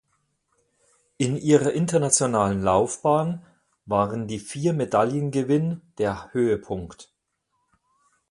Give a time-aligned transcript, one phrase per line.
[1.19, 3.45] In ihrer internationalen Laufbahn
[3.85, 7.13] waren die vier Medaillengewinn der Höhepunkt.